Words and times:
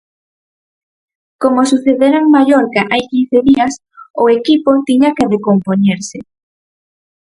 Como 1.41 1.63
sucedera 1.71 2.17
en 2.23 2.27
Mallorca 2.35 2.81
hai 2.91 3.03
quince 3.11 3.37
días 3.49 3.73
o 4.23 4.25
equipo 4.39 4.69
tiña 4.87 5.15
que 5.15 5.29
recompoñerse. 5.35 6.17